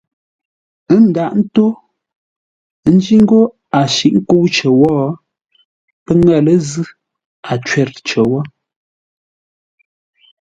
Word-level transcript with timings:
Ə́ 0.93 0.99
ndaghʼ 1.05 1.35
ńtó, 1.41 1.67
ńjí 2.93 3.15
ńgó 3.23 3.39
a 3.77 3.81
shǐʼ 3.93 4.13
ńkə́u 4.19 4.45
cər 4.55 4.71
wó, 4.79 4.91
pə́ 6.05 6.13
ŋə̂ 6.23 6.37
lə́ 6.45 6.57
zʉ́, 6.69 6.87
a 7.51 7.53
cwə̂r 7.65 7.89
cər 8.07 8.25
wó. 8.31 8.39